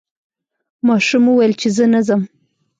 ماشوم 0.87 1.23
وویل 1.27 1.53
چې 1.61 1.67
زه 1.75 1.85
نه 1.93 2.01
ځم. 2.07 2.21